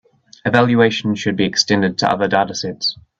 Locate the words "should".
1.13-1.35